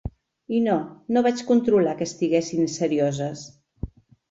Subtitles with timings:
[0.59, 0.77] I no,
[1.17, 3.47] no vaig controlar que estiguessin serioses.